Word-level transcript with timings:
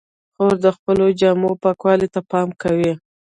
خور 0.33 0.53
د 0.65 0.67
خپلو 0.75 1.05
جامو 1.19 1.51
پاکوالي 1.63 2.07
ته 2.13 2.19
پام 2.31 2.49
کوي. 2.61 2.91